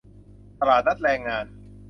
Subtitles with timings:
[0.59, 1.45] ตลาดนัดแรงงาน